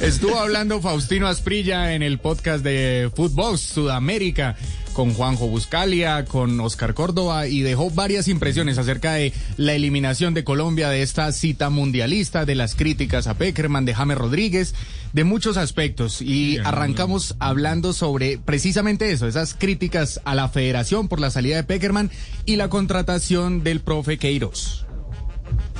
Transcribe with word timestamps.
Estuvo 0.00 0.38
hablando 0.38 0.80
Faustino 0.80 1.26
Asprilla 1.26 1.94
en 1.94 2.02
el 2.02 2.18
podcast 2.18 2.64
de 2.64 3.10
Footbox 3.14 3.60
Sudamérica 3.60 4.56
con 4.92 5.14
Juanjo 5.14 5.46
Buscalia, 5.46 6.24
con 6.24 6.58
Oscar 6.60 6.94
Córdoba 6.94 7.46
y 7.46 7.60
dejó 7.60 7.90
varias 7.90 8.28
impresiones 8.28 8.78
acerca 8.78 9.14
de 9.14 9.32
la 9.56 9.74
eliminación 9.74 10.34
de 10.34 10.44
Colombia 10.44 10.88
de 10.90 11.02
esta 11.02 11.30
cita 11.32 11.70
mundialista, 11.70 12.44
de 12.44 12.54
las 12.54 12.74
críticas 12.74 13.26
a 13.26 13.34
Peckerman, 13.34 13.84
de 13.84 13.94
James 13.94 14.18
Rodríguez, 14.18 14.74
de 15.12 15.24
muchos 15.24 15.56
aspectos. 15.56 16.22
Y 16.22 16.58
arrancamos 16.58 17.36
hablando 17.38 17.92
sobre 17.92 18.38
precisamente 18.38 19.12
eso, 19.12 19.26
esas 19.26 19.54
críticas 19.54 20.20
a 20.24 20.34
la 20.34 20.48
federación 20.48 21.08
por 21.08 21.20
la 21.20 21.30
salida 21.30 21.56
de 21.56 21.64
Peckerman 21.64 22.10
y 22.44 22.56
la 22.56 22.68
contratación 22.68 23.62
del 23.62 23.80
profe 23.80 24.18
Queiroz. 24.18 24.86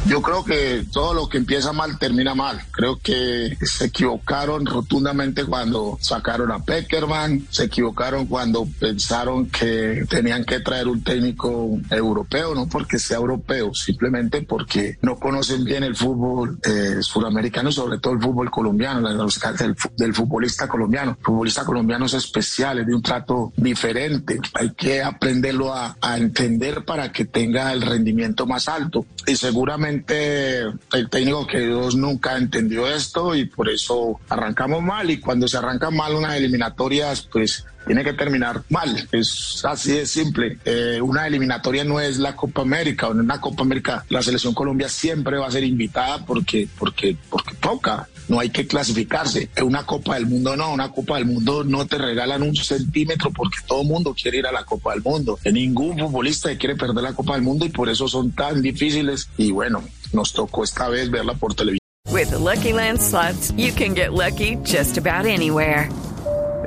Yo 0.07 0.23
creo 0.23 0.45
que 0.45 0.85
todo 0.91 1.13
lo 1.13 1.29
que 1.29 1.39
empieza 1.39 1.73
mal 1.73 1.99
termina 1.99 2.35
mal. 2.35 2.61
Creo 2.71 2.99
que 2.99 3.57
se 3.61 3.87
equivocaron 3.87 4.65
rotundamente 4.65 5.45
cuando 5.45 5.99
sacaron 6.01 6.51
a 6.51 6.65
Peckerman, 6.65 7.47
se 7.51 7.65
equivocaron 7.65 8.27
cuando 8.27 8.67
pensaron 8.79 9.47
que 9.51 10.07
tenían 10.09 10.45
que 10.45 10.61
traer 10.61 10.89
un 10.89 11.05
técnico 11.05 11.79
europeo, 11.91 12.55
no 12.55 12.67
porque 12.67 12.99
sea 12.99 13.19
europeo, 13.19 13.75
simplemente 13.75 14.43
porque 14.43 14.99
no 15.03 15.17
conocen 15.17 15.65
bien 15.65 15.85
el 15.85 15.95
fútbol 15.95 16.59
eh, 16.65 17.03
sudamericano, 17.03 17.71
sobre 17.71 17.99
todo 17.99 18.15
el 18.15 18.21
fútbol 18.21 18.51
colombiano, 18.51 19.07
del, 19.07 19.77
del 19.97 20.15
futbolista 20.15 20.67
colombiano. 20.67 21.17
El 21.19 21.25
futbolista 21.25 21.65
colombiano 21.65 22.07
es 22.07 22.15
especial, 22.15 22.79
es 22.79 22.87
de 22.87 22.95
un 22.95 23.03
trato 23.03 23.53
diferente. 23.55 24.41
Hay 24.55 24.71
que 24.71 25.03
aprenderlo 25.03 25.75
a, 25.75 25.97
a 26.01 26.17
entender 26.17 26.85
para 26.87 27.13
que 27.13 27.27
tenga 27.27 27.73
el 27.73 27.83
rendimiento 27.83 28.47
más 28.47 28.67
alto. 28.67 29.05
Y 29.27 29.37
seguramente 29.37 29.90
el 29.91 31.09
técnico 31.11 31.47
que 31.47 31.61
Dios 31.61 31.97
nunca 31.97 32.37
entendió 32.37 32.87
esto 32.87 33.35
y 33.35 33.47
por 33.47 33.69
eso 33.69 34.21
arrancamos 34.29 34.83
mal 34.83 35.11
y 35.11 35.21
cuando 35.21 35.49
se 35.49 35.57
arranca 35.57 35.91
mal 35.91 36.15
unas 36.15 36.37
eliminatorias 36.37 37.23
pues 37.23 37.65
tiene 37.87 38.05
que 38.05 38.13
terminar 38.13 38.63
mal. 38.69 39.09
Es 39.11 39.63
así 39.65 39.93
de 39.93 40.07
simple. 40.07 40.59
Eh, 40.65 41.01
una 41.03 41.27
eliminatoria 41.27 41.85
no 41.85 41.99
es 41.99 42.19
la 42.19 42.37
Copa 42.37 42.63
América. 42.63 43.09
En 43.09 43.21
una 43.21 43.41
Copa 43.41 43.63
América 43.63 44.05
la 44.09 44.23
selección 44.23 44.55
Colombia 44.55 44.89
siempre 44.89 45.39
va 45.39 45.47
a 45.47 45.51
ser 45.51 45.65
invitada 45.65 46.25
porque, 46.25 46.69
porque, 46.79 47.17
porque 47.29 47.55
toca. 47.57 48.09
No 48.29 48.41
hay 48.41 48.51
que 48.51 48.67
clasificarse. 48.67 49.51
Una 49.63 49.85
Copa 49.85 50.15
del 50.15 50.27
Mundo 50.27 50.57
no. 50.57 50.73
Una 50.73 50.91
Copa 50.91 51.17
del 51.17 51.27
Mundo 51.27 51.65
no 51.65 51.87
te 51.87 51.99
regalan 51.99 52.43
un 52.43 52.55
centímetro 52.55 53.31
porque 53.31 53.59
todo 53.67 53.83
el 53.83 53.89
mundo 53.89 54.15
quiere 54.21 54.39
ir 54.39 54.47
a 54.47 54.53
la 54.53 54.65
Copa 54.65 54.93
del 54.93 55.03
Mundo. 55.03 55.39
Ningún 55.45 55.99
futbolista 55.99 56.57
quiere 56.57 56.77
perder 56.77 57.03
la 57.03 57.13
Copa 57.13 57.35
del 57.35 57.43
Mundo 57.43 57.67
y 57.67 57.71
por 57.71 57.89
eso 57.89 58.09
son 58.09 58.33
tan 58.33 58.63
difíciles. 58.63 59.29
Y 59.37 59.51
bueno, 59.51 59.83
nos 60.13 60.33
tocó 60.33 60.65
esta 60.65 60.89
vez 60.89 61.11
verla 61.11 61.35
por 61.35 61.55
televisión. 61.55 61.81
With 62.11 62.33
Lucky 62.33 62.73
Land 62.73 63.01
slots, 63.01 63.53
you 63.57 63.73
can 63.73 63.95
get 63.95 64.13
lucky 64.13 64.57
just 64.65 64.99
about 64.99 65.27
anywhere. 65.27 65.89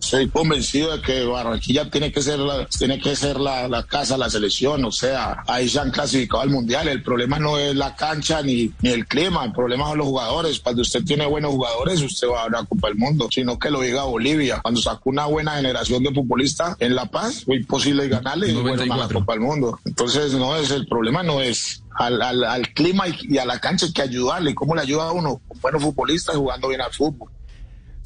Estoy 0.00 0.28
convencido 0.28 0.96
de 0.96 1.02
que 1.02 1.24
Barranquilla 1.24 1.90
tiene 1.90 2.10
que 2.12 2.22
ser 2.22 2.38
la, 2.38 2.66
tiene 2.66 2.98
que 2.98 3.14
ser 3.14 3.38
la, 3.38 3.68
la 3.68 3.82
casa, 3.82 4.16
la 4.16 4.30
selección, 4.30 4.84
o 4.84 4.92
sea, 4.92 5.42
ahí 5.46 5.68
se 5.68 5.80
han 5.80 5.90
clasificado 5.90 6.42
al 6.42 6.50
mundial. 6.50 6.88
El 6.88 7.02
problema 7.02 7.38
no 7.38 7.58
es 7.58 7.74
la 7.74 7.94
cancha 7.94 8.40
ni, 8.42 8.72
ni 8.80 8.90
el 8.90 9.06
clima, 9.06 9.44
el 9.44 9.52
problema 9.52 9.88
son 9.88 9.98
los 9.98 10.06
jugadores. 10.06 10.60
Cuando 10.60 10.82
usted 10.82 11.04
tiene 11.04 11.26
buenos 11.26 11.50
jugadores, 11.50 12.00
usted 12.00 12.28
va 12.28 12.44
a 12.44 12.48
la 12.48 12.64
Copa 12.64 12.88
del 12.88 12.96
Mundo, 12.96 13.28
sino 13.30 13.58
que 13.58 13.70
lo 13.70 13.80
diga 13.80 14.04
Bolivia. 14.04 14.60
Cuando 14.62 14.80
sacó 14.80 15.10
una 15.10 15.26
buena 15.26 15.56
generación 15.56 16.02
de 16.02 16.14
futbolistas 16.14 16.76
en 16.78 16.94
La 16.94 17.06
Paz, 17.06 17.44
fue 17.44 17.56
imposible 17.56 18.08
ganarle 18.08 18.48
y 18.48 18.54
bueno, 18.54 18.82
a 18.94 18.96
la 18.96 19.08
Copa 19.08 19.32
del 19.32 19.42
Mundo. 19.42 19.78
Entonces, 19.84 20.32
no 20.32 20.56
es 20.56 20.70
el 20.70 20.86
problema, 20.86 21.22
no 21.22 21.40
es 21.40 21.82
al, 21.96 22.22
al, 22.22 22.44
al 22.44 22.72
clima 22.72 23.08
y, 23.08 23.16
y, 23.34 23.38
a 23.38 23.44
la 23.44 23.58
cancha 23.58 23.86
hay 23.86 23.92
que 23.92 24.02
ayudarle. 24.02 24.54
¿Cómo 24.54 24.74
le 24.74 24.82
ayuda 24.82 25.08
a 25.08 25.12
uno? 25.12 25.40
Con 25.46 25.60
buenos 25.60 25.82
futbolistas 25.82 26.36
jugando 26.36 26.68
bien 26.68 26.80
al 26.80 26.92
fútbol. 26.92 27.30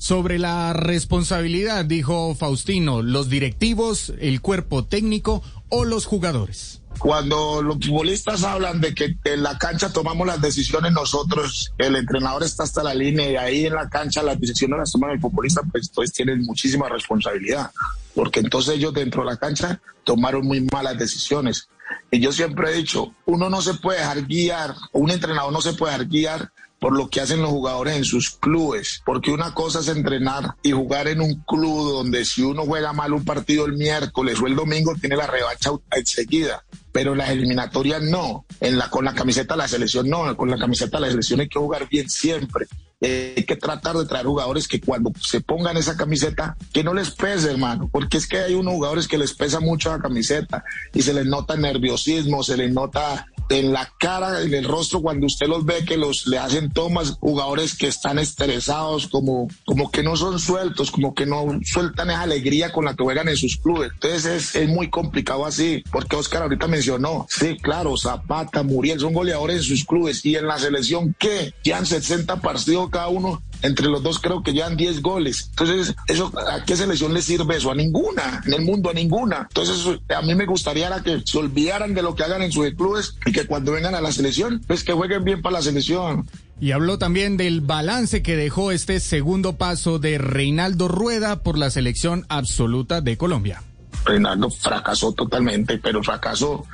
Sobre 0.02 0.40
la 0.40 0.72
responsabilidad, 0.72 1.84
dijo 1.84 2.34
Faustino, 2.34 3.02
los 3.02 3.28
directivos, 3.28 4.12
el 4.18 4.40
cuerpo 4.40 4.84
técnico 4.84 5.44
o 5.68 5.84
los 5.84 6.06
jugadores. 6.06 6.82
Cuando 6.98 7.62
los 7.62 7.76
futbolistas 7.76 8.42
hablan 8.42 8.80
de 8.80 8.96
que 8.96 9.16
en 9.22 9.44
la 9.44 9.56
cancha 9.58 9.92
tomamos 9.92 10.26
las 10.26 10.40
decisiones 10.40 10.90
nosotros, 10.90 11.72
el 11.78 11.94
entrenador 11.94 12.42
está 12.42 12.64
hasta 12.64 12.82
la 12.82 12.94
línea 12.94 13.30
y 13.30 13.36
ahí 13.36 13.66
en 13.66 13.74
la 13.74 13.88
cancha 13.88 14.24
las 14.24 14.40
decisiones 14.40 14.76
las 14.76 14.90
toma 14.90 15.12
el 15.12 15.20
futbolista, 15.20 15.62
pues 15.70 15.86
entonces 15.86 16.12
tienen 16.12 16.42
muchísima 16.42 16.88
responsabilidad, 16.88 17.70
porque 18.12 18.40
entonces 18.40 18.74
ellos 18.74 18.92
dentro 18.92 19.22
de 19.22 19.30
la 19.30 19.36
cancha 19.36 19.80
tomaron 20.02 20.44
muy 20.44 20.62
malas 20.62 20.98
decisiones. 20.98 21.69
Y 22.10 22.19
yo 22.19 22.32
siempre 22.32 22.72
he 22.72 22.74
dicho, 22.74 23.14
uno 23.26 23.48
no 23.48 23.62
se 23.62 23.74
puede 23.74 24.00
dejar 24.00 24.26
guiar, 24.26 24.74
un 24.94 25.12
entrenador 25.12 25.52
no 25.52 25.60
se 25.60 25.74
puede 25.74 25.92
dejar 25.92 26.08
guiar 26.08 26.52
por 26.82 26.97
lo 26.97 27.09
que 27.09 27.20
hacen 27.20 27.41
los 27.41 27.50
jugadores 27.50 27.97
en 27.97 28.04
sus 28.04 28.31
clubes, 28.31 29.03
porque 29.06 29.31
una 29.31 29.54
cosa 29.54 29.78
es 29.78 29.87
entrenar 29.87 30.56
y 30.65 30.72
jugar 30.72 31.06
en 31.06 31.20
un 31.20 31.37
club 31.47 31.93
donde 31.93 32.25
si 32.25 32.43
uno 32.43 32.66
juega 32.66 32.93
mal 32.93 33.12
un 33.12 33.25
partido 33.25 33.66
el 33.66 33.75
miércoles 33.75 34.41
o 34.43 34.48
el 34.48 34.56
domingo 34.56 34.93
tiene 35.00 35.15
la 35.15 35.28
revancha 35.28 35.70
enseguida, 35.93 36.65
pero 36.91 37.15
las 37.15 37.31
eliminatorias 37.31 38.03
no, 38.03 38.47
en 38.59 38.78
la, 38.78 38.91
con 38.91 39.04
la 39.04 39.15
camiseta 39.15 39.54
de 39.54 39.59
la 39.59 39.69
selección 39.69 40.10
no, 40.10 40.37
con 40.37 40.50
la 40.50 40.59
camiseta 40.59 40.97
de 40.97 41.03
la 41.03 41.10
selección 41.10 41.38
hay 41.38 41.48
que 41.48 41.60
jugar 41.60 41.88
bien 41.88 42.10
siempre. 42.10 42.66
Eh, 43.00 43.34
hay 43.37 43.44
que 43.44 43.56
tratar 43.56 43.97
de 43.97 44.06
traer 44.06 44.26
jugadores 44.26 44.66
que 44.66 44.81
cuando 44.81 45.12
se 45.20 45.41
pongan 45.41 45.76
esa 45.76 45.97
camiseta, 45.97 46.56
que 46.72 46.84
no 46.84 46.94
les 46.94 47.10
pese, 47.10 47.50
hermano, 47.50 47.88
porque 47.93 48.16
es 48.16 48.28
que 48.28 48.38
hay 48.38 48.54
unos 48.54 48.75
jugadores 48.75 49.06
que 49.06 49.19
les 49.19 49.34
pesa 49.34 49.59
mucho 49.59 49.91
la 49.91 49.99
camiseta 50.00 50.64
y 50.94 51.03
se 51.03 51.12
les 51.12 51.26
nota 51.26 51.56
nerviosismo, 51.56 52.43
se 52.44 52.56
les 52.56 52.72
nota 52.72 53.26
en 53.48 53.72
la 53.72 53.92
cara, 53.98 54.42
en 54.42 54.54
el 54.54 54.64
rostro, 54.64 55.03
cuando 55.03 55.26
usted 55.26 55.47
los 55.47 55.64
ve 55.64 55.84
que 55.84 55.97
los 55.97 56.26
le 56.26 56.38
hacen 56.38 56.72
tomas, 56.72 57.16
jugadores 57.20 57.76
que 57.76 57.88
están 57.88 58.19
estresados, 58.19 59.08
como, 59.08 59.48
como 59.64 59.91
que 59.91 60.03
no 60.03 60.16
son 60.16 60.38
sueltos, 60.38 60.91
como 60.91 61.14
que 61.14 61.26
no 61.26 61.60
sueltan 61.64 62.10
esa 62.10 62.22
alegría 62.22 62.72
con 62.72 62.84
la 62.84 62.94
que 62.94 63.04
juegan 63.04 63.28
en 63.28 63.36
sus 63.36 63.56
clubes. 63.56 63.91
Entonces 63.92 64.25
es, 64.25 64.56
es 64.56 64.69
muy 64.69 64.91
complicado 64.91 65.44
así, 65.47 65.82
porque 65.91 66.16
Oscar 66.16 66.42
ahorita 66.42 66.66
mencionó, 66.69 67.26
sí, 67.28 67.56
claro, 67.60 67.97
Zapata, 67.97 68.62
Muriel, 68.62 69.00
son 69.00 69.12
goleadores 69.12 69.58
en 69.58 69.62
sus 69.62 69.84
clubes 69.84 70.25
y 70.25 70.36
en 70.36 70.47
la 70.47 70.58
selección, 70.58 71.14
¿qué? 71.19 71.52
han 71.72 71.86
60 71.86 72.41
partidos 72.41 72.91
cada 72.91 73.08
uno 73.08 73.42
entre 73.62 73.86
los 73.86 74.02
dos 74.02 74.18
creo 74.18 74.42
que 74.42 74.52
llevan 74.52 74.76
10 74.76 75.02
goles. 75.02 75.48
Entonces, 75.50 75.94
eso, 76.08 76.32
¿a 76.50 76.64
qué 76.64 76.76
selección 76.76 77.14
le 77.14 77.22
sirve 77.22 77.56
eso? 77.56 77.70
A 77.70 77.75
ninguna, 77.75 78.42
en 78.44 78.52
el 78.52 78.62
mundo 78.62 78.90
a 78.90 78.92
ninguna. 78.92 79.46
Entonces, 79.48 80.00
a 80.14 80.22
mí 80.22 80.34
me 80.34 80.46
gustaría 80.46 80.90
que 81.02 81.22
se 81.25 81.38
olvidaran 81.38 81.94
de 81.94 82.02
lo 82.02 82.14
que 82.14 82.25
hagan 82.25 82.42
en 82.42 82.52
sus 82.52 82.69
clubes 82.75 83.16
y 83.25 83.32
que 83.32 83.46
cuando 83.46 83.72
vengan 83.72 83.94
a 83.94 84.00
la 84.00 84.12
selección, 84.12 84.62
pues 84.66 84.84
que 84.84 84.92
jueguen 84.92 85.25
bien 85.25 85.42
para 85.42 85.54
la 85.54 85.62
selección. 85.62 86.28
Y 86.60 86.72
habló 86.72 86.98
también 86.98 87.37
del 87.37 87.60
balance 87.60 88.22
que 88.22 88.37
dejó 88.37 88.70
este 88.72 89.00
segundo 89.00 89.54
paso 89.54 89.98
de 89.98 90.19
Reinaldo 90.19 90.88
Rueda 90.88 91.42
por 91.42 91.58
la 91.58 91.70
selección 91.70 92.25
absoluta 92.28 93.00
de 93.00 93.16
Colombia. 93.16 93.62
Reinaldo 94.04 94.50
fracasó 94.50 95.12
totalmente, 95.12 95.78
pero 95.78 96.02
fracasó. 96.02 96.66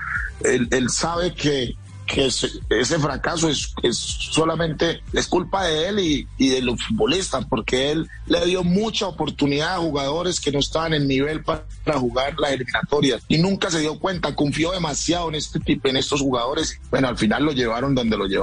Él, 0.44 0.68
él 0.70 0.90
sabe 0.90 1.34
que 1.34 1.74
que 2.08 2.24
ese, 2.26 2.98
fracaso 2.98 3.50
es, 3.50 3.74
es, 3.82 3.96
solamente 3.96 5.02
es 5.12 5.26
culpa 5.26 5.64
de 5.64 5.88
él 5.88 5.98
y, 6.00 6.28
y, 6.38 6.48
de 6.48 6.62
los 6.62 6.82
futbolistas, 6.82 7.44
porque 7.44 7.90
él 7.90 8.08
le 8.26 8.44
dio 8.46 8.64
mucha 8.64 9.06
oportunidad 9.06 9.74
a 9.74 9.78
jugadores 9.78 10.40
que 10.40 10.50
no 10.50 10.58
estaban 10.58 10.94
en 10.94 11.06
nivel 11.06 11.44
para, 11.44 11.64
jugar 11.96 12.34
las 12.38 12.52
eliminatorias 12.52 13.22
y 13.28 13.38
nunca 13.38 13.70
se 13.70 13.80
dio 13.80 13.98
cuenta, 13.98 14.34
confió 14.34 14.72
demasiado 14.72 15.28
en 15.28 15.34
este 15.34 15.60
tipo, 15.60 15.88
en 15.88 15.98
estos 15.98 16.20
jugadores. 16.20 16.80
Bueno, 16.90 17.08
al 17.08 17.18
final 17.18 17.44
lo 17.44 17.52
llevaron 17.52 17.94
donde 17.94 18.16
lo 18.16 18.26
llevaron. 18.26 18.38